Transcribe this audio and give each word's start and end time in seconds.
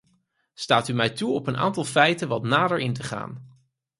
Staat 0.53 0.87
u 0.87 0.93
mij 0.93 1.09
toe 1.09 1.31
op 1.33 1.47
een 1.47 1.57
aantal 1.57 1.83
feiten 1.83 2.27
wat 2.27 2.43
nader 2.43 2.79
in 2.79 2.93
te 2.93 3.03
gaan. 3.03 3.47